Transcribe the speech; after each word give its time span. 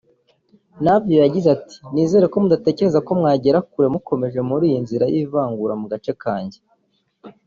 Navio 0.83 1.17
yagize 1.25 1.47
ati 1.57 1.75
“Nizere 1.93 2.25
ko 2.31 2.35
mudatekereza 2.43 2.99
ko 3.05 3.11
mwagera 3.19 3.57
kure 3.71 3.87
mukomeje 3.95 4.39
muri 4.49 4.63
iyi 4.69 4.79
nzira 4.85 5.05
y’ivangure 5.13 5.73
mu 5.81 5.87
gace 5.91 6.13
kanjye 6.23 6.57